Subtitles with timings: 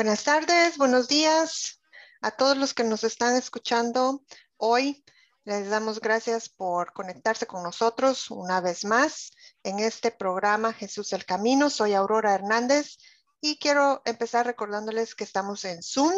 [0.00, 1.78] Buenas tardes, buenos días
[2.22, 4.24] a todos los que nos están escuchando
[4.56, 5.04] hoy.
[5.44, 11.26] Les damos gracias por conectarse con nosotros una vez más en este programa Jesús el
[11.26, 11.68] Camino.
[11.68, 12.96] Soy Aurora Hernández
[13.42, 16.14] y quiero empezar recordándoles que estamos en Zoom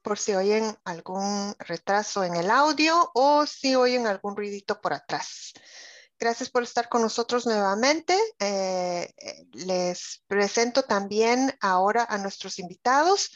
[0.00, 5.52] por si oyen algún retraso en el audio o si oyen algún ruidito por atrás.
[6.20, 8.18] Gracias por estar con nosotros nuevamente.
[8.40, 9.14] Eh,
[9.52, 13.30] les presento también ahora a nuestros invitados,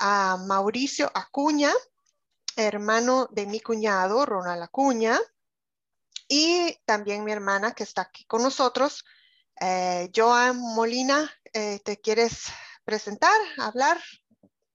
[0.00, 1.70] a Mauricio Acuña,
[2.56, 5.20] hermano de mi cuñado, Ronald Acuña,
[6.26, 9.04] y también mi hermana que está aquí con nosotros,
[9.60, 11.30] eh, Joan Molina.
[11.52, 12.44] Eh, ¿Te quieres
[12.84, 14.00] presentar, hablar?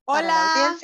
[0.06, 0.78] Hola,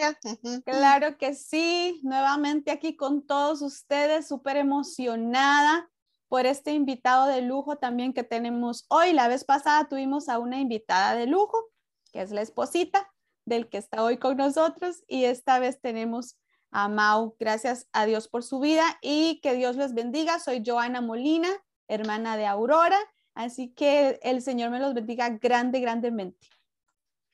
[0.63, 5.91] claro que sí, nuevamente aquí con todos ustedes, súper emocionada
[6.35, 9.13] por este invitado de lujo también que tenemos hoy.
[9.13, 11.71] La vez pasada tuvimos a una invitada de lujo,
[12.11, 13.09] que es la esposita
[13.45, 16.37] del que está hoy con nosotros, y esta vez tenemos
[16.71, 17.37] a Mau.
[17.39, 20.37] Gracias a Dios por su vida y que Dios les bendiga.
[20.41, 21.47] Soy Joana Molina,
[21.87, 22.99] hermana de Aurora,
[23.33, 26.49] así que el Señor me los bendiga grande, grandemente.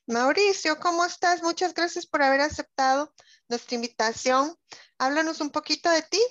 [0.06, 1.42] Mauricio, ¿cómo estás?
[1.42, 3.12] Muchas gracias por haber aceptado
[3.50, 4.56] nuestra invitación.
[5.00, 6.22] Háblanos un poquito de ti.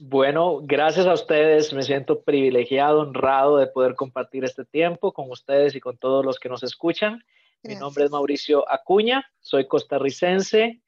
[0.00, 1.72] Bueno, gracias a ustedes.
[1.72, 6.38] Me siento privilegiado, honrado de poder compartir este tiempo con ustedes y con todos los
[6.38, 7.24] que nos escuchan.
[7.64, 10.80] Mi nombre es Mauricio Acuña, soy costarricense,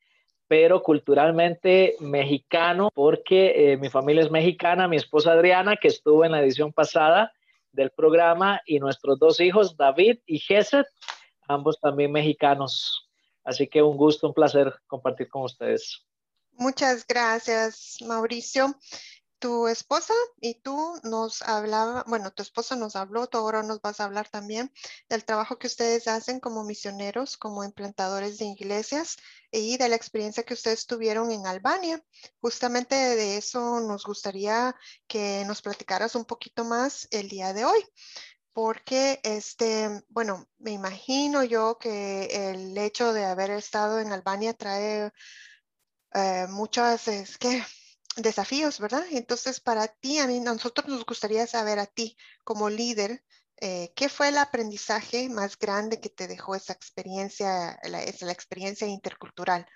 [0.46, 6.30] pero culturalmente mexicano porque eh, mi familia es mexicana, mi esposa Adriana, que estuvo en
[6.30, 7.32] la edición pasada
[7.72, 10.86] del programa, y nuestros dos hijos, David y Geset,
[11.48, 13.08] ambos también mexicanos.
[13.42, 16.06] Así que un gusto, un placer compartir con ustedes.
[16.60, 18.78] Muchas gracias, Mauricio.
[19.38, 20.12] Tu esposa
[20.42, 24.28] y tú nos hablaba, bueno, tu esposa nos habló, tú ahora nos vas a hablar
[24.28, 24.70] también
[25.08, 29.16] del trabajo que ustedes hacen como misioneros, como implantadores de iglesias
[29.50, 32.04] y de la experiencia que ustedes tuvieron en Albania.
[32.42, 34.76] Justamente de eso nos gustaría
[35.08, 37.82] que nos platicaras un poquito más el día de hoy
[38.52, 45.10] porque este, bueno, me imagino yo que el hecho de haber estado en Albania trae
[46.14, 47.62] eh, muchos es que,
[48.16, 49.04] desafíos, ¿verdad?
[49.12, 53.22] Entonces, para ti, a mí, nosotros nos gustaría saber a ti como líder,
[53.60, 58.86] eh, ¿qué fue el aprendizaje más grande que te dejó esa experiencia, la, la experiencia
[58.86, 59.66] intercultural?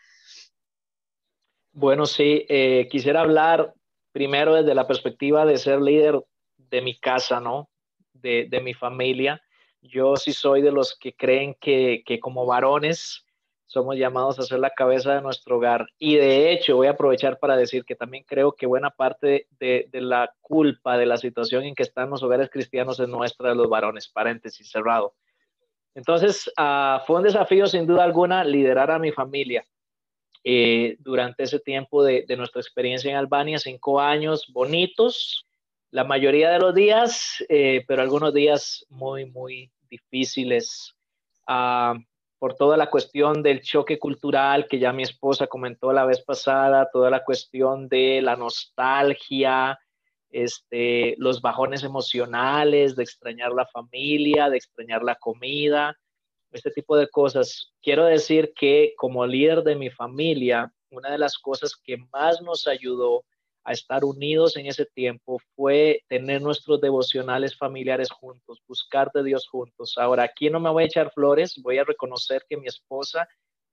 [1.72, 3.75] Bueno, sí, eh, quisiera hablar
[4.12, 6.25] primero desde la perspectiva de ser líder
[6.56, 7.69] de mi casa, ¿no?
[8.12, 9.43] De, de mi familia.
[9.83, 13.27] Yo sí soy de los que creen que, que como varones
[13.67, 15.87] somos llamados a ser la cabeza de nuestro hogar.
[15.99, 19.89] Y de hecho, voy a aprovechar para decir que también creo que buena parte de,
[19.93, 23.69] la culpa de la situación en que están los hogares cristianos es nuestra de los
[23.69, 25.15] varones, paréntesis cerrado.
[25.95, 29.65] Entonces, uh, fue un desafío sin duda alguna liderar a mi familia
[30.47, 35.47] eh, durante ese tiempo de, nuestra experiencia en Albania, cinco años bonitos,
[35.91, 40.95] la mayoría de los días, eh, pero algunos días muy, muy difíciles.
[41.49, 41.99] Uh,
[42.44, 46.91] por toda la cuestión del choque cultural que ya mi esposa comentó la vez pasada,
[46.93, 49.78] toda la cuestión de la nostalgia,
[50.28, 55.97] este, los bajones emocionales, de extrañar la familia, de extrañar la comida,
[56.53, 57.72] este tipo de cosas.
[57.81, 62.66] Quiero decir que como líder de mi familia, una de las cosas que más nos
[62.66, 63.25] ayudó
[63.65, 69.49] a estar unidos en ese tiempo fue tener nuestros devocionales familiares juntos, buscar de Dios
[69.49, 69.95] juntos.
[69.97, 73.27] Ahora, aquí no me voy a echar flores, voy a reconocer que mi esposa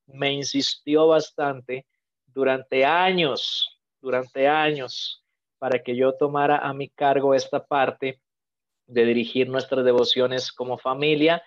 [0.07, 1.85] me insistió bastante
[2.25, 5.23] durante años, durante años,
[5.59, 8.21] para que yo tomara a mi cargo esta parte
[8.87, 11.43] de dirigir nuestras devociones como familia.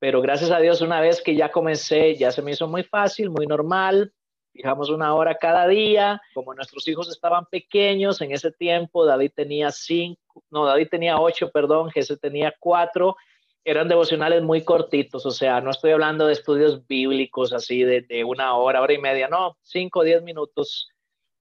[0.00, 3.30] Pero gracias a Dios, una vez que ya comencé, ya se me hizo muy fácil,
[3.30, 4.12] muy normal,
[4.54, 6.22] fijamos una hora cada día.
[6.32, 11.50] Como nuestros hijos estaban pequeños en ese tiempo, David tenía cinco, no, David tenía ocho,
[11.50, 13.16] perdón, Jesús tenía cuatro.
[13.64, 18.22] Eran devocionales muy cortitos, o sea, no estoy hablando de estudios bíblicos así de, de
[18.22, 20.88] una hora, hora y media, no, cinco, diez minutos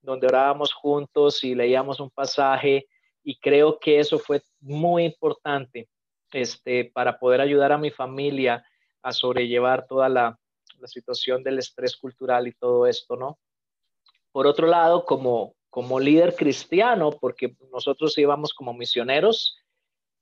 [0.01, 2.87] donde orábamos juntos y leíamos un pasaje
[3.23, 5.89] y creo que eso fue muy importante
[6.31, 8.65] este, para poder ayudar a mi familia
[9.01, 10.39] a sobrellevar toda la,
[10.79, 13.39] la situación del estrés cultural y todo esto, ¿no?
[14.31, 19.57] Por otro lado, como, como líder cristiano, porque nosotros íbamos como misioneros,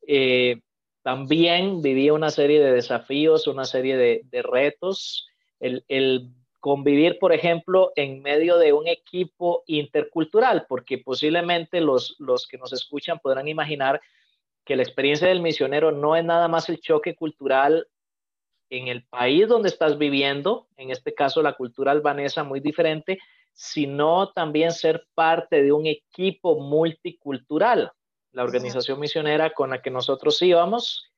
[0.07, 0.61] eh,
[1.01, 5.27] también vivía una serie de desafíos, una serie de, de retos.
[5.59, 6.29] El, el,
[6.61, 12.71] convivir, por ejemplo, en medio de un equipo intercultural, porque posiblemente los, los que nos
[12.71, 13.99] escuchan podrán imaginar
[14.63, 17.87] que la experiencia del misionero no es nada más el choque cultural
[18.71, 23.19] en el país donde estás viviendo, en este caso la cultura albanesa muy diferente,
[23.53, 27.91] sino también ser parte de un equipo multicultural.
[28.31, 31.11] La organización misionera con la que nosotros íbamos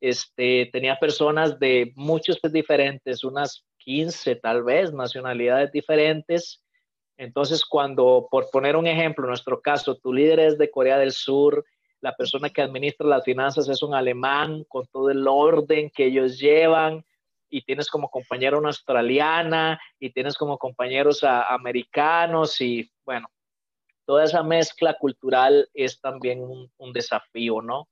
[0.00, 6.64] este, tenía personas de muchos diferentes, unas 15 tal vez, nacionalidades diferentes.
[7.18, 11.12] Entonces, cuando, por poner un ejemplo, en nuestro caso, tu líder es de Corea del
[11.12, 11.64] Sur,
[12.00, 16.38] la persona que administra las finanzas es un alemán con todo el orden que ellos
[16.38, 17.04] llevan,
[17.50, 23.28] y tienes como compañero una australiana y tienes como compañeros americanos y bueno,
[24.06, 27.88] toda esa mezcla cultural es también un, desafío, ¿no?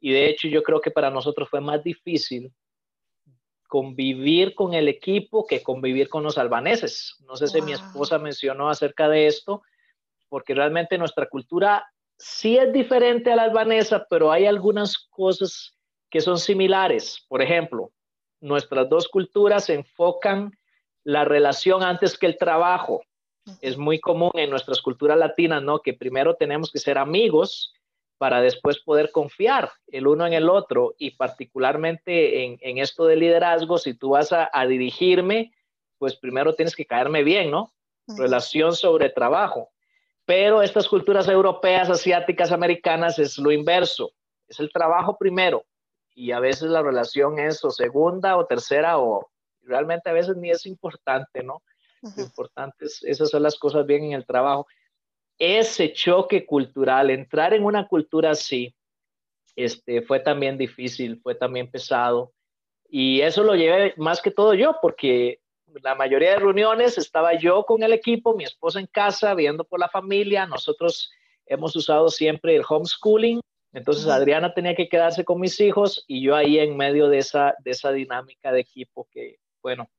[0.00, 2.52] Y de hecho yo creo que para nosotros fue más difícil
[3.68, 7.16] convivir con el equipo que convivir con los albaneses.
[7.26, 9.62] No sé si mi esposa mencionó acerca de esto,
[10.28, 11.86] porque realmente nuestra cultura
[12.18, 15.76] sí es diferente a la albanesa, pero hay algunas cosas
[16.10, 17.24] que son similares.
[17.28, 17.90] Por ejemplo,
[18.40, 20.52] nuestras dos culturas enfocan
[21.02, 23.02] la relación antes que el trabajo.
[23.60, 25.80] Es muy común en nuestras culturas latinas, ¿no?
[25.80, 27.74] Que primero tenemos que ser amigos
[28.16, 33.76] para después poder confiar el uno en el otro y particularmente en, esto de liderazgo,
[33.76, 35.52] si tú vas a, dirigirme,
[35.98, 37.74] pues primero tienes que caerme bien, ¿no?
[38.06, 39.73] Relación sobre trabajo.
[40.26, 44.12] Pero estas culturas europeas, asiáticas, americanas es lo inverso.
[44.48, 45.64] Es el trabajo primero
[46.14, 49.28] y a veces la relación es o segunda o tercera o
[49.62, 51.62] realmente a veces ni es importante, ¿no?
[52.16, 54.66] Lo importante es esas son las cosas bien en el trabajo.
[55.38, 58.74] Ese choque cultural, entrar en una cultura así,
[59.56, 62.32] este, fue también difícil, fue también pesado.
[62.88, 65.40] Y eso lo llevé más que todo yo, porque
[65.82, 69.80] la mayoría de reuniones estaba yo con el equipo, mi esposa en casa, viendo por
[69.80, 70.46] la familia.
[70.46, 71.10] Nosotros
[71.46, 73.40] hemos usado siempre el homeschooling,
[73.72, 77.54] entonces Adriana tenía que quedarse con mis hijos y yo ahí en medio de esa,
[77.64, 79.90] de esa dinámica de equipo que, bueno,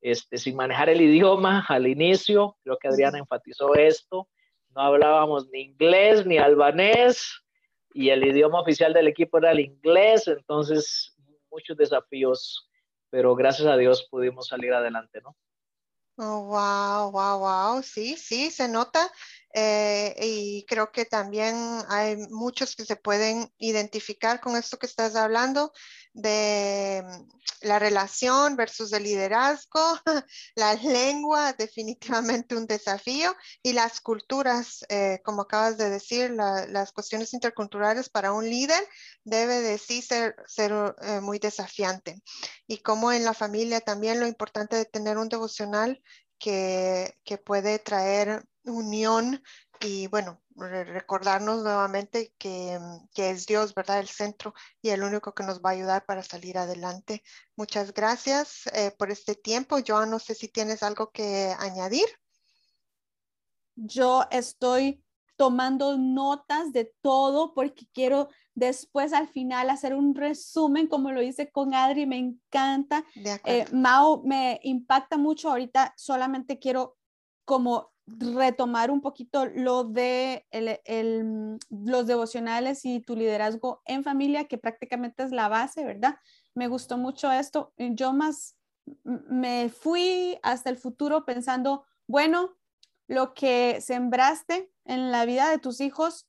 [0.00, 4.28] este, sin manejar el idioma al inicio, creo que Adriana enfatizó esto,
[4.70, 7.42] no hablábamos ni inglés ni albanés
[7.94, 11.16] y el idioma oficial del equipo era el inglés, entonces
[11.50, 12.65] muchos desafíos,
[13.10, 15.36] pero gracias a Dios pudimos salir adelante, ¿no?
[16.18, 19.12] Oh, wow, wow, wow, sí, sí, se nota
[19.52, 21.54] eh, y creo que también
[21.88, 25.72] hay muchos que se pueden identificar con esto que estás hablando
[26.16, 29.80] de mm, la relación versus el liderazgo,
[30.56, 37.32] la lengua, definitivamente un desafío, y las culturas, eh, como acabas de decir, las cuestiones
[37.34, 38.82] interculturales para un líder
[39.24, 40.72] debe de sí ser, ser
[41.02, 42.22] eh, muy desafiante.
[42.66, 46.02] Y como en la familia también lo importante de tener un devocional
[46.38, 49.42] que, que puede traer unión
[49.80, 54.00] y bueno, recordarnos nuevamente que, mm, que, es Dios, ¿verdad?
[54.00, 57.22] El centro y el único que nos va a ayudar para salir adelante.
[57.56, 59.78] Muchas gracias eh, por este tiempo.
[59.78, 62.06] Yo no sé si tienes algo que añadir.
[63.74, 65.02] Yo estoy
[65.36, 71.50] tomando notas de todo porque quiero después al final hacer un resumen como lo hice
[71.50, 73.04] con Adri, me encanta.
[73.44, 76.96] Eh, Mao me impacta mucho, ahorita solamente quiero
[77.44, 84.58] como retomar un poquito lo de el, los devocionales y tu liderazgo en familia, que
[84.58, 86.16] prácticamente es la base, ¿verdad?
[86.54, 87.72] Me gustó mucho esto.
[87.76, 88.56] Yo más
[89.04, 92.56] me fui hasta el futuro pensando, bueno,
[93.08, 96.28] lo que sembraste en la vida de tus hijos,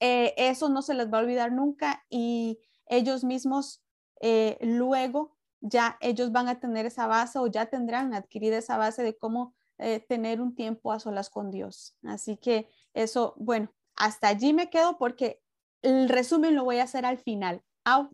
[0.00, 3.82] eh, eso no se les va a olvidar nunca y ellos mismos
[4.20, 9.02] eh, luego ya ellos van a tener esa base o ya tendrán adquirida esa base
[9.02, 11.96] de cómo eh, tener un tiempo a solas con Dios.
[12.04, 15.42] Así que eso, bueno, hasta allí me quedo porque
[15.82, 17.62] el resumen lo voy a hacer al final.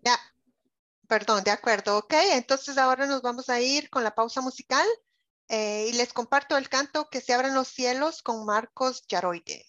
[0.02, 0.18] Ya,
[1.08, 2.14] perdón, de acuerdo, ok.
[2.32, 4.86] Entonces ahora nos vamos a ir con la pausa musical
[5.48, 9.66] eh, y les comparto el canto que se abren los cielos con Marcos Yaroide.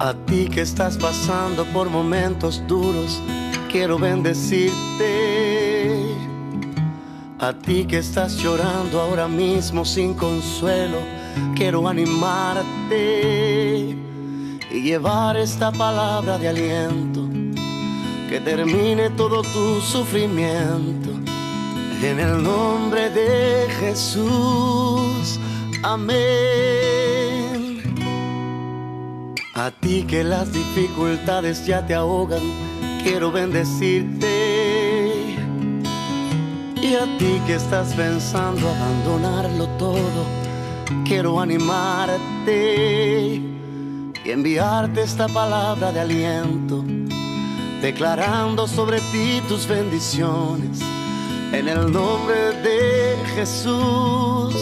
[0.00, 3.20] A ti que estás pasando por momentos duros,
[3.68, 4.72] quiero bendecirte.
[7.40, 10.98] A ti que estás llorando ahora mismo sin consuelo,
[11.56, 12.96] quiero animarte
[14.70, 17.28] y llevar esta palabra de aliento
[18.28, 21.10] que termine todo tu sufrimiento.
[22.00, 25.40] En el nombre de Jesús,
[25.82, 27.17] amén.
[29.58, 32.42] A ti que las dificultades ya te ahogan,
[33.02, 34.28] quiero bendecirte
[36.80, 40.24] Y a ti que estás pensando abandonarlo todo,
[41.04, 42.54] quiero animarte
[44.24, 46.84] y enviarte esta palabra de aliento,
[47.82, 50.78] declarando sobre ti tus bendiciones
[51.52, 54.54] en el nombre de Jesús.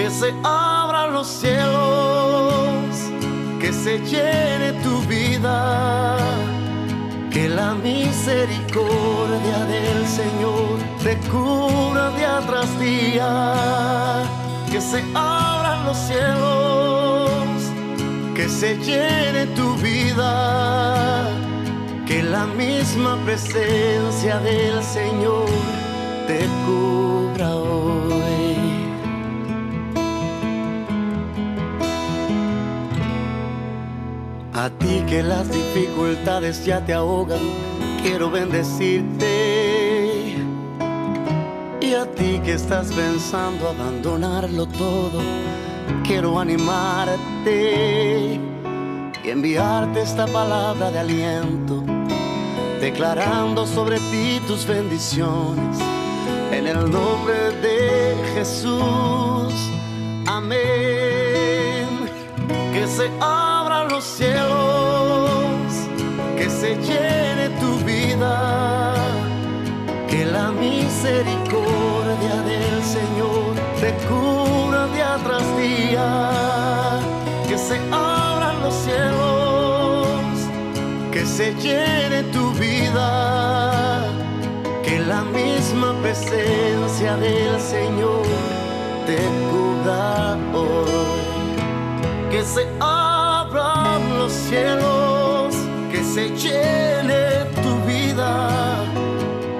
[0.00, 2.96] Que se abran los cielos,
[3.60, 6.16] que se llene tu vida
[7.30, 14.22] que la misericordia del Señor te cura día tras día.
[14.72, 17.60] Que se abran los cielos,
[18.34, 21.28] que se llene tu vida.
[22.06, 25.46] Que la misma presencia del Señor
[26.26, 27.79] te cubra hoy.
[35.10, 37.40] Que las dificultades ya te ahogan,
[38.00, 39.26] quiero bendecirte.
[41.80, 45.20] Y a ti que estás pensando abandonarlo todo,
[46.04, 47.58] quiero animarte
[49.24, 51.82] y enviarte esta palabra de aliento,
[52.80, 55.76] declarando sobre ti tus bendiciones.
[56.52, 59.52] En el nombre de Jesús,
[60.28, 61.88] amén.
[62.72, 63.10] Que se
[64.00, 65.72] los cielos,
[66.38, 68.94] que se llene tu vida,
[70.08, 76.30] que la misericordia del Señor te cura día tras día,
[77.46, 80.08] que se abran los cielos,
[81.12, 84.06] que se llene tu vida,
[84.82, 88.22] que la misma presencia del Señor
[89.06, 89.18] te
[89.50, 93.09] cura hoy, que se los
[94.50, 95.54] cielos,
[95.92, 98.84] que se llene tu vida,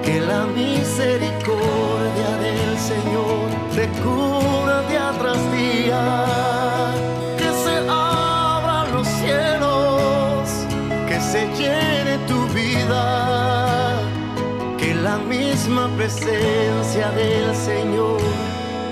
[0.03, 6.03] que la misericordia del Señor te cura día tras día,
[7.39, 10.41] que se abran los cielos,
[11.07, 13.97] que se llene tu vida,
[14.77, 18.19] que la misma presencia del Señor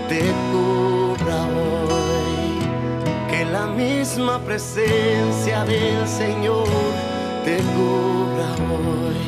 [0.08, 0.60] te cubra.
[0.62, 0.99] la
[3.80, 6.68] misma presencia del Señor
[7.46, 9.20] te cubra hoy.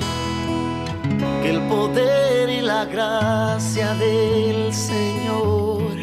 [1.41, 5.93] Que el poder y la gracia del Señor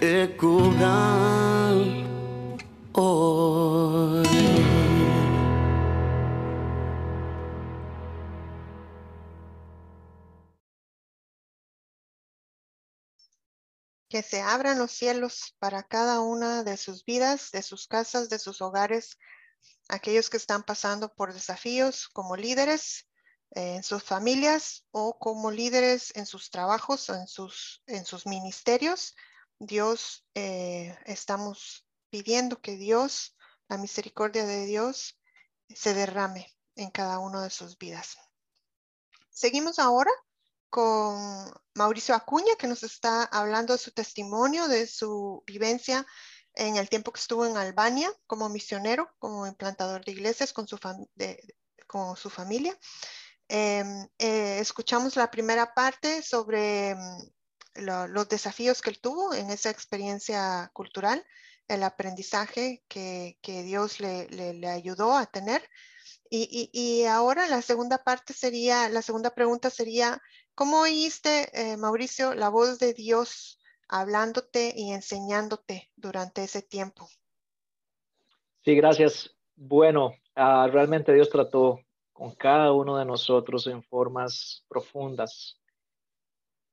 [0.00, 2.11] te cubran
[14.12, 18.38] que se abran los cielos para cada una de sus vidas, de sus casas, de
[18.38, 19.16] sus hogares,
[19.88, 23.08] aquellos que están pasando por desafíos como líderes
[23.52, 27.80] eh, en sus familias o como líderes en sus trabajos o en sus,
[28.26, 29.16] ministerios.
[29.58, 33.34] Dios, eh, estamos pidiendo que Dios,
[33.66, 35.18] la misericordia de Dios,
[35.74, 38.18] se derrame en cada una de sus vidas.
[39.30, 40.10] Seguimos ahora
[40.72, 46.06] con Mauricio Acuña, que nos está hablando de su testimonio, de su vivencia
[46.54, 50.78] en el tiempo que estuvo en Albania como misionero, como implantador de iglesias con su,
[51.86, 52.74] con su familia.
[53.48, 57.82] Em, eh, escuchamos la primera parte sobre mm,
[58.14, 61.22] los desafíos que él tuvo en esa experiencia cultural,
[61.68, 65.68] el aprendizaje que, Dios le, le, ayudó a tener.
[66.30, 70.22] Y, y, ahora la segunda parte sería, la segunda pregunta sería,
[70.62, 77.08] ¿Cómo oíste, eh, Mauricio, la voz de Dios hablándote y enseñándote durante ese tiempo?
[78.64, 79.34] Sí, gracias.
[79.56, 81.80] Bueno, ah, realmente Dios trató
[82.12, 85.60] con cada uno de nosotros en formas profundas.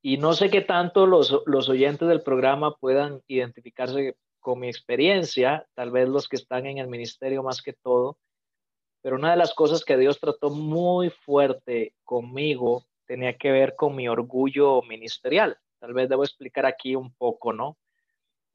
[0.04, 5.68] Y no sé qué tanto los, los oyentes del programa puedan identificarse con mi experiencia,
[5.74, 8.20] tal vez los que están en el ministerio más que todo,
[9.02, 13.96] pero una de las cosas que Dios trató muy fuerte conmigo tenía que ver con
[13.96, 15.58] mi orgullo ministerial.
[15.80, 17.76] Tal vez debo explicar aquí un poco, ¿no?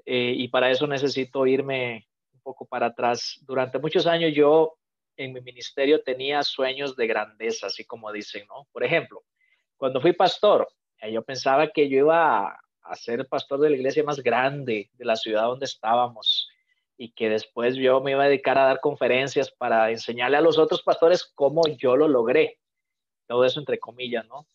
[0.06, 3.40] Eh, y para eso necesito irme un poco para atrás.
[3.42, 4.76] Durante muchos años yo
[5.16, 8.68] en mi ministerio tenía sueños de grandeza, así como dicen, ¿no?
[8.70, 9.24] Por ejemplo,
[9.76, 10.68] cuando fui pastor,
[11.00, 15.04] eh, yo pensaba que yo iba a, ser pastor de la iglesia más grande de
[15.04, 16.48] la ciudad donde estábamos
[16.96, 20.58] y que después yo me iba a dedicar a dar conferencias para enseñarle a los
[20.58, 22.60] otros pastores cómo yo lo logré
[23.26, 24.46] todo eso entre comillas, ¿no?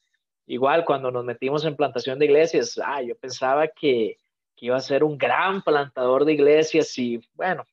[0.46, 4.18] Igual cuando nos metimos en plantación de iglesias, ah, yo pensaba que,
[4.56, 7.66] que iba a ser un gran plantador de iglesias y bueno,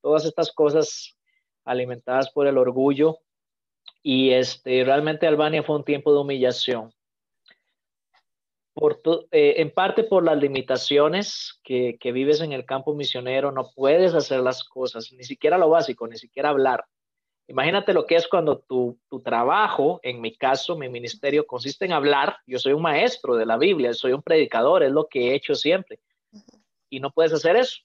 [0.00, 1.16] todas estas cosas
[1.64, 3.18] alimentadas por el orgullo,
[4.02, 6.92] Y este, realmente Albania fue un tiempo de humillación.
[8.74, 13.70] Por eh, en parte por las limitaciones que, que vives en el campo misionero, no
[13.74, 16.84] puedes hacer las cosas, ni siquiera lo básico, ni siquiera hablar.
[17.46, 21.92] Imagínate lo que es cuando tu, tu, trabajo, en mi caso, mi ministerio, consiste en
[21.92, 22.38] hablar.
[22.46, 25.54] Yo soy un maestro de la Biblia, soy un predicador, es lo que he hecho
[25.54, 26.00] siempre.
[26.88, 27.82] Y no puedes hacer eso.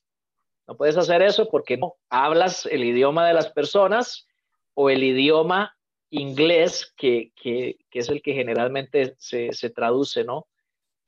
[0.66, 4.26] No puedes hacer eso porque no hablas el idioma de las personas
[4.74, 5.76] o el idioma
[6.08, 10.48] inglés, que, que, que es el que generalmente se, se traduce, ¿no?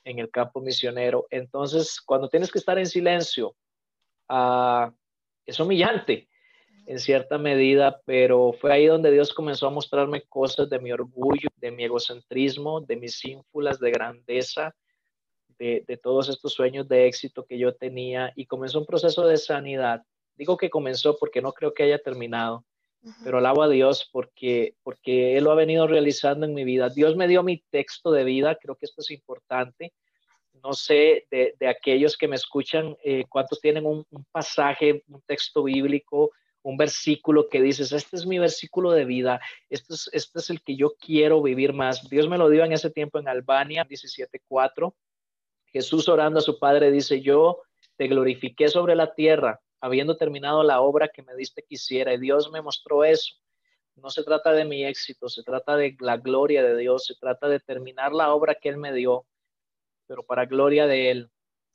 [0.05, 1.27] En el campo misionero.
[1.31, 3.57] Entonces, cuando tienes que estar en silencio,
[4.29, 4.91] uh,
[5.47, 6.29] es humillante
[6.87, 11.49] en cierta medida, pero fue ahí donde Dios comenzó a mostrarme cosas de mi orgullo,
[11.57, 14.75] de mi egocentrismo, de mis ínfulas de grandeza,
[15.59, 19.37] de, de, todos estos sueños de éxito que yo tenía y comenzó un proceso de
[19.37, 20.03] sanidad.
[20.35, 22.65] Digo que comenzó porque no creo que haya terminado,
[23.03, 23.15] uh -huh.
[23.23, 26.89] pero alabo a Dios porque, porque Él lo ha venido realizando en mi vida.
[26.89, 29.93] Dios me dio mi texto de vida, creo que esto es importante.
[30.65, 35.21] No sé de, de aquellos que me escuchan eh, cuántos tienen un, un pasaje, un
[35.23, 36.31] texto bíblico,
[36.63, 40.63] un versículo que dices, este es mi versículo de vida, este es, este es el
[40.63, 42.09] que yo quiero vivir más.
[42.09, 44.95] Dios me lo dio en ese tiempo en Albania, 17.4.
[45.67, 47.63] Jesús orando a su Padre dice, yo
[47.97, 52.15] te glorifiqué sobre la tierra, habiendo terminado la obra que me diste quisiera.
[52.15, 53.35] Y Dios me mostró eso.
[53.97, 57.49] No se trata de mi éxito, se trata de la gloria de Dios, se trata
[57.49, 59.27] de terminar la obra que Él me dio,
[60.07, 61.31] pero para gloria de Él.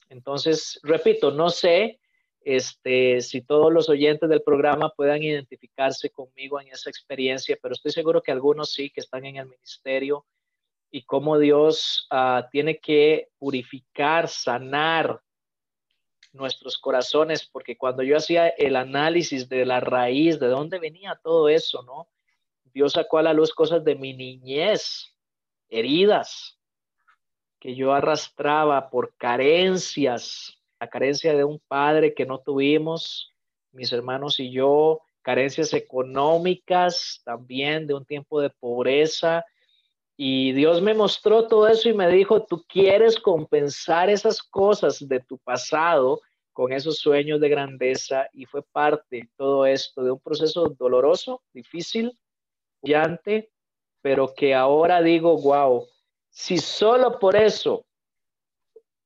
[0.09, 1.99] Entonces, repito, no sé
[2.49, 7.91] este, si todos los oyentes del programa puedan identificarse conmigo en esa experiencia, pero estoy
[7.91, 10.25] seguro que algunos sí, que están en el ministerio,
[10.89, 15.21] y cómo Dios uh, tiene que purificar, sanar
[16.31, 21.49] nuestros corazones, porque cuando yo hacía el análisis de la raíz, de dónde venía todo
[21.49, 22.07] eso, ¿no?
[22.63, 25.13] Dios sacó a la luz cosas de mi niñez,
[25.67, 26.57] heridas,
[27.59, 33.33] que yo arrastraba por carencias, la carencia de un padre que no tuvimos,
[33.71, 39.43] mis hermanos y yo, carencias económicas también de un tiempo de pobreza.
[40.15, 45.19] Y Dios me mostró todo eso y me dijo, tú quieres compensar esas cosas de
[45.19, 46.21] tu pasado
[46.53, 52.17] con esos sueños de grandeza y fue parte todo esto de un proceso doloroso, difícil,
[52.81, 53.51] brillante,
[54.01, 55.85] pero que ahora digo, wow,
[56.29, 57.86] si solo por eso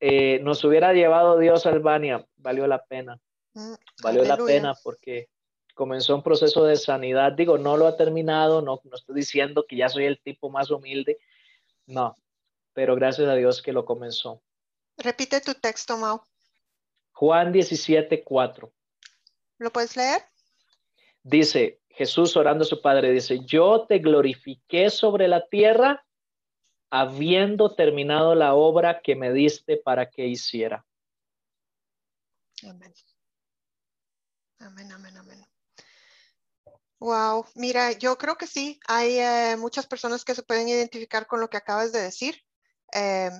[0.03, 3.19] eh, nos hubiera llevado Dios a Albania, valió la pena.
[3.53, 4.35] Mm, valió aleluya.
[4.35, 5.29] la pena porque
[5.75, 7.33] comenzó un proceso de sanidad.
[7.33, 10.71] Digo, no lo ha terminado, no, no estoy diciendo que ya soy el tipo más
[10.71, 11.19] humilde,
[11.85, 12.17] no,
[12.73, 14.41] pero gracias a Dios que lo comenzó.
[14.97, 16.21] Repite tu texto, Mau.
[17.11, 18.73] Juan 17, 4.
[19.59, 20.21] ¿Lo puedes leer?
[21.21, 26.03] Dice, Jesús orando a su Padre, dice, yo te glorifiqué sobre la tierra
[26.91, 30.85] habiendo terminado la obra que me diste para que hiciera.
[32.63, 32.93] Amén.
[34.59, 35.45] Amén, amén, amén.
[36.99, 41.39] Wow, mira, yo creo que sí, hay eh, muchas personas que se pueden identificar con
[41.39, 42.43] lo que acabas de decir.
[42.93, 43.31] Eh,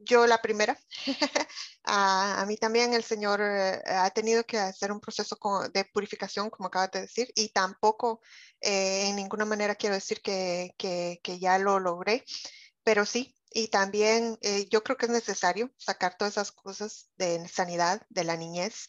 [0.00, 0.78] yo la primera,
[1.84, 5.36] a, a, mí también el Señor eh, ha tenido que hacer un proceso
[5.74, 8.20] de purificación, como acabas de decir, y tampoco
[8.60, 12.24] eh, en ninguna manera quiero decir que, que, que ya lo logré
[12.90, 17.46] pero sí, y también eh, yo creo que es necesario sacar todas esas cosas de
[17.46, 18.88] sanidad de la niñez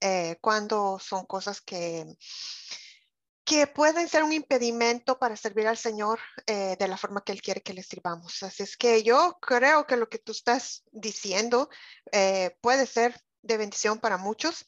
[0.00, 2.06] eh, cuando son cosas que,
[3.44, 7.42] que pueden ser un impedimento para servir al Señor eh, de la forma que Él
[7.42, 8.40] quiere que le sirvamos.
[8.44, 11.68] Así es que yo creo que lo que tú estás diciendo
[12.60, 14.64] puede ser de bendición para muchos.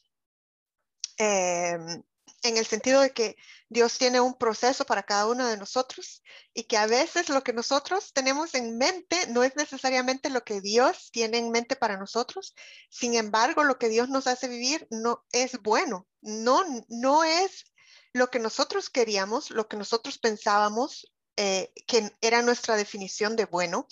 [2.43, 3.35] En el sentido de que
[3.69, 6.21] Dios tiene un proceso para cada uno de nosotros
[6.53, 10.61] y que a veces lo que nosotros tenemos en mente no es necesariamente lo que
[10.61, 12.53] Dios tiene en mente para nosotros.
[12.89, 17.65] Sin embargo, lo que Dios nos hace vivir no es bueno, no, no es
[18.13, 23.87] lo que nosotros queríamos, lo que nosotros pensábamos eh, que era nuestra definición de bueno.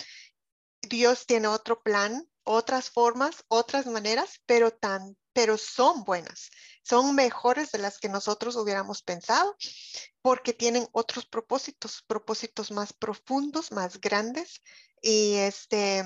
[0.81, 6.49] Dios tiene otro plan, otras formas, otras maneras, pero tan pero son buenas,
[6.83, 9.55] son mejores de las que nosotros hubiéramos pensado,
[10.21, 14.61] porque tienen otros propósitos, propósitos más profundos, más grandes
[15.01, 16.03] y, este,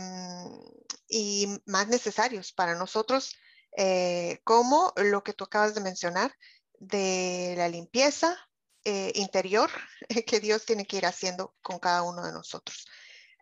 [1.09, 3.35] y más necesarios para nosotros,
[3.77, 6.33] eh, como lo que tú acabas de mencionar
[6.79, 8.37] de la limpieza
[8.83, 9.71] eh, interior
[10.27, 12.85] que Dios tiene que ir haciendo con cada uno de nosotros.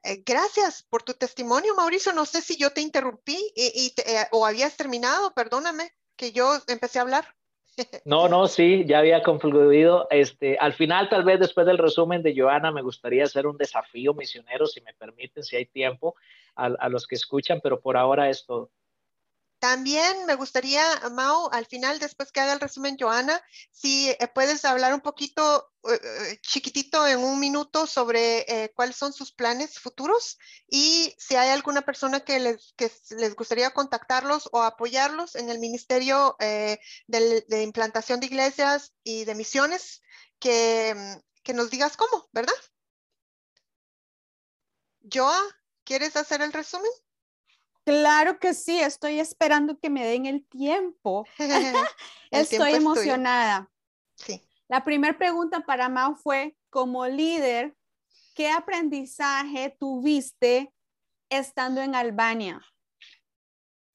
[0.03, 2.13] Eh, gracias por tu testimonio, Mauricio.
[2.13, 6.57] No sé si yo te interrumpí y, te, eh, o habías terminado, perdóname, que yo
[6.67, 7.25] empecé a hablar.
[8.05, 10.07] No, no, sí, ya había concluido.
[10.11, 14.13] Este, al final, tal vez después del resumen de Joana, me gustaría hacer un desafío
[14.13, 16.13] misionero, si me permiten, si hay tiempo,
[16.55, 18.69] a, a los que escuchan, pero por ahora es todo.
[19.63, 24.65] También me gustaría, Mau, al final, después que haga el resumen, Joana, si eh, puedes
[24.65, 30.37] hablar un poquito, eh, eh, chiquitito, en un minuto, sobre cuáles son sus planes futuros
[30.67, 35.59] y si hay alguna persona que les, que les gustaría contactarlos o apoyarlos en el
[35.59, 36.77] Ministerio de,
[37.63, 40.01] Implantación de Iglesias y de Misiones,
[40.39, 42.53] que, mm, que nos digas cómo, ¿verdad?
[45.09, 45.41] Joa,
[45.85, 46.91] ¿quieres hacer el resumen?
[47.85, 51.25] Claro que sí, estoy esperando que me den el tiempo.
[52.31, 53.69] estoy emocionada.
[54.15, 54.41] Sí.
[54.67, 57.75] La primera pregunta para Mau fue, como líder,
[58.33, 60.73] ¿qué aprendizaje tuviste
[61.29, 62.61] estando en Albania?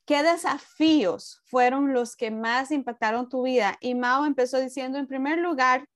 [0.06, 3.76] ¿Qué desafíos fueron los que más impactaron tu vida?
[3.80, 5.86] Y Mao empezó diciendo, en primer lugar,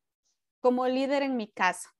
[0.61, 1.92] como líder en mi casa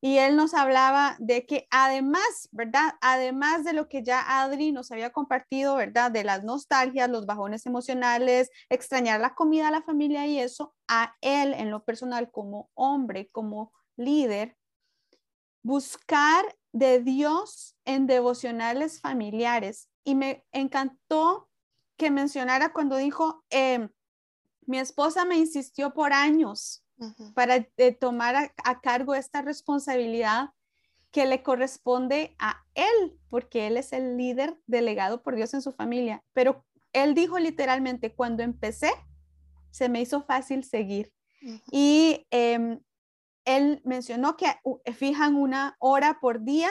[0.00, 2.94] y él nos hablaba de que además, ¿verdad?
[3.00, 6.10] Además de lo que ya Adri nos había compartido, ¿verdad?
[6.10, 11.54] De las nostalgias, los bajones emocionales, extrañar la comida, la familia y eso, a él
[11.54, 14.56] en lo personal como hombre, como líder,
[15.62, 19.88] buscar de Dios en devocionales familiares.
[20.04, 21.48] Y me encantó
[21.96, 23.88] que mencionara cuando dijo, em,
[24.66, 26.85] mi esposa me insistió por años
[27.34, 30.50] para eh, tomar a, cargo esta responsabilidad
[31.10, 35.72] que le corresponde a él, porque él es el líder delegado por Dios en su
[35.72, 36.22] familia.
[36.32, 38.90] Pero él dijo literalmente, cuando empecé,
[39.70, 41.12] se me hizo fácil seguir.
[41.70, 42.80] Y em,
[43.44, 44.46] él mencionó que
[44.94, 46.70] fijan una hora por día,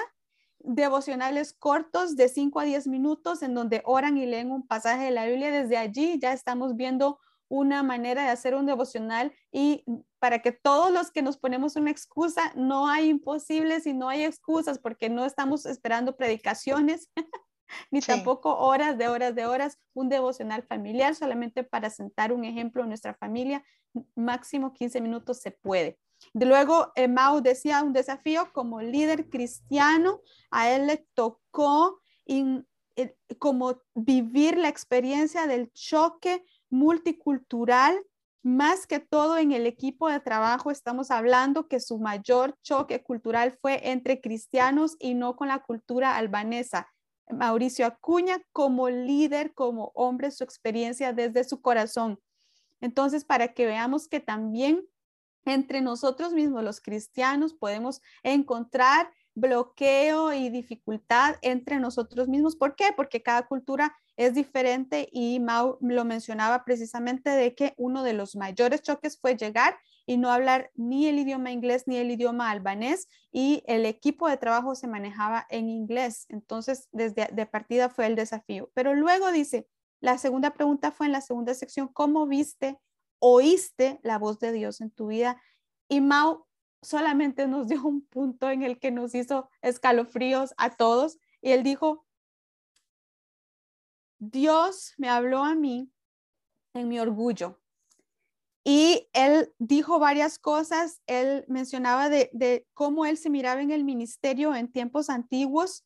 [0.60, 5.12] devocionales cortos de 5 a 10 minutos en donde oran y leen un pasaje de
[5.12, 5.52] la Biblia.
[5.52, 9.84] Desde allí ya estamos viendo una manera de hacer un devocional y
[10.20, 14.24] para que todos los que nos ponemos una excusa, no hay imposibles y no hay
[14.24, 17.10] excusas porque no estamos esperando predicaciones,
[17.92, 22.84] ni tampoco horas de horas de horas, un devocional familiar solamente para sentar un ejemplo
[22.84, 23.64] en nuestra familia,
[24.16, 26.00] máximo 15 minutos se puede.
[26.34, 32.02] De luego, eh, Mau decía un desafío como líder cristiano, a él le tocó
[33.40, 38.00] como vivir la experiencia del choque multicultural,
[38.44, 43.58] más que todo en el equipo de trabajo estamos hablando que su mayor choque cultural
[43.60, 46.88] fue entre cristianos y no con la cultura albanesa.
[47.28, 52.20] Mauricio Acuña como líder, como hombre, su experiencia desde su corazón.
[52.82, 54.88] Entonces, para que veamos que también
[55.46, 62.56] entre nosotros mismos, los cristianos, podemos encontrar bloqueo y dificultad entre nosotros mismos.
[62.56, 62.86] ¿Por qué?
[62.96, 68.36] Porque cada cultura es diferente y Mau lo mencionaba precisamente de que uno de los
[68.36, 73.10] mayores choques fue llegar y no hablar ni el idioma inglés ni el idioma albanés
[73.32, 76.26] y el equipo de trabajo se manejaba en inglés.
[76.30, 78.72] Entonces, desde de partida fue el desafío.
[78.74, 79.68] Pero luego dice,
[80.00, 82.80] la segunda pregunta fue en la segunda sección, ¿cómo viste,
[83.20, 85.42] oíste la voz de Dios en tu vida?
[85.90, 86.46] Y Mau
[86.82, 91.64] solamente nos dio un punto en el que nos hizo escalofríos a todos y él
[91.64, 92.06] dijo,
[94.20, 95.92] Dios me habló a mí
[96.74, 97.60] en mi orgullo.
[98.64, 104.56] Y él dijo varias cosas, él mencionaba de, cómo él se miraba en el ministerio
[104.56, 105.86] en tiempos antiguos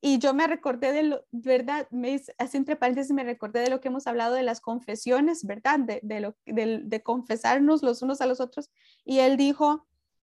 [0.00, 1.88] y yo me recordé de lo, ¿verdad?
[1.90, 2.64] Me, así
[3.12, 5.80] me recordé de lo que hemos hablado de las confesiones, ¿verdad?
[5.80, 8.70] De, lo, de confesarnos los unos a los otros.
[9.04, 9.87] Y él dijo,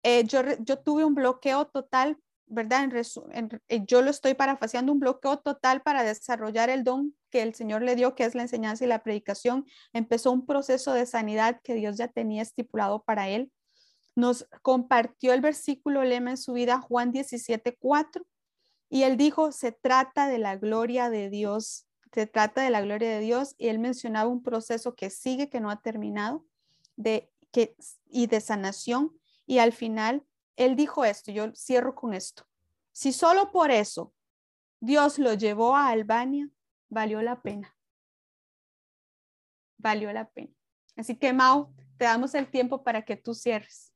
[0.02, 2.88] eh, yo, tuve un bloqueo total, ¿verdad?
[3.68, 7.82] Eh, yo lo estoy parafaseando, un bloqueo total para desarrollar el don que el Señor
[7.82, 9.64] le dio, que es la enseñanza y la predicación.
[9.92, 13.50] Empezó un proceso de sanidad que Dios ya tenía estipulado para él.
[14.14, 18.26] Nos compartió el versículo lema en su vida, Juan 17, 4,
[18.90, 23.08] y él dijo, se trata de la gloria de Dios, se trata de la gloria
[23.08, 26.44] de Dios, y él mencionaba un proceso que sigue, que no ha terminado,
[26.96, 27.74] de, que,
[28.10, 30.24] y de sanación, y al final,
[30.56, 32.46] él dijo esto, yo cierro con esto.
[32.92, 34.12] Si solo por eso
[34.80, 36.48] Dios lo llevó a Albania,
[36.88, 37.74] valió la pena.
[39.78, 40.52] Valió la pena.
[40.96, 43.92] Así que, Mau, te damos el tiempo para que tú cierres.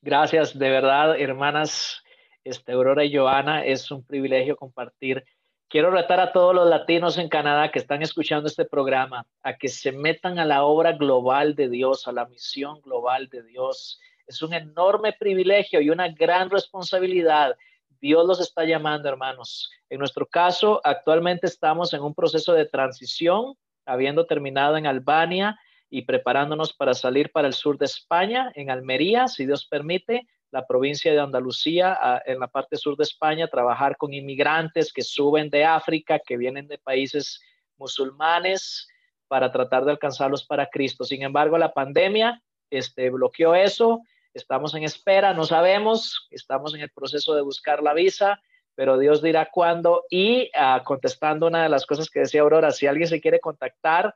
[0.00, 2.02] Gracias, de verdad, hermanas
[2.44, 5.24] este, Aurora y Joana, es un privilegio compartir.
[5.68, 9.68] Quiero retar a todos los latinos en Canadá que están escuchando este programa a que
[9.68, 14.42] se metan a la obra global de Dios, a la misión global de Dios es
[14.42, 17.56] un enorme privilegio y una gran responsabilidad.
[18.00, 19.70] Dios los está llamando, hermanos.
[19.88, 23.54] En nuestro caso, actualmente estamos en un proceso de transición,
[23.86, 25.58] habiendo terminado en Albania
[25.90, 30.66] y preparándonos para salir para el sur de España, en Almería, si Dios permite, la
[30.66, 35.64] provincia de Andalucía, en la parte sur de España, trabajar con inmigrantes que suben de
[35.64, 37.40] África, que vienen de países
[37.78, 38.86] musulmanes,
[39.32, 41.04] para tratar de alcanzarlos para Cristo.
[41.04, 44.02] Sin embargo, la pandemia este, bloqueó eso,
[44.34, 48.40] estamos en espera, no sabemos, estamos en el proceso de buscar la visa,
[48.74, 50.04] pero Dios dirá cuándo.
[50.10, 54.14] Y ah, contestando una de las cosas que decía Aurora, si alguien se quiere contactar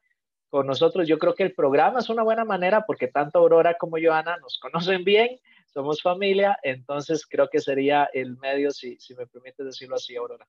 [0.48, 3.96] con nosotros, yo creo que el programa es una buena manera porque tanto Aurora como
[4.02, 9.26] Joana nos conocen bien, somos familia, entonces creo que sería el medio, si, si me
[9.26, 10.46] permite decirlo así, Aurora.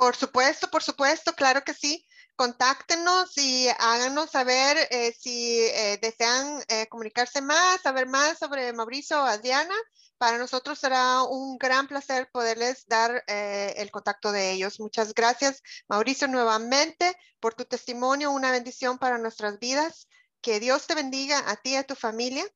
[0.00, 2.06] Por supuesto, por supuesto, claro que sí.
[2.34, 9.20] Contáctenos y háganos saber eh, si eh, desean eh, comunicarse más, saber más sobre Mauricio
[9.22, 9.74] o Adriana.
[10.16, 14.80] Para nosotros será un gran placer poderles dar el contacto de ellos.
[14.80, 20.08] Muchas gracias, Mauricio, nuevamente por tu testimonio, una bendición para nuestras vidas.
[20.40, 22.46] Que Dios te bendiga a ti y a tu familia.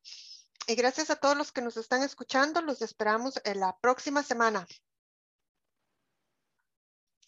[0.66, 2.62] Y gracias a todos los que nos están escuchando.
[2.62, 4.66] Los esperamos en la próxima semana.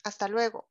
[0.06, 0.68] Hasta luego.